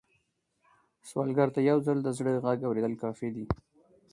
[1.07, 3.45] سوالګر ته یو ځل د زړه غږ اورېدل کافي دي